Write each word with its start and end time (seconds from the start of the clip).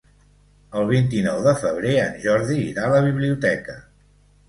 El 0.79 0.87
vint-i-nou 0.91 1.43
de 1.49 1.53
febrer 1.65 1.93
en 2.07 2.19
Jordi 2.27 2.61
irà 2.65 2.89
a 2.89 2.93
la 2.97 3.07
biblioteca. 3.13 3.81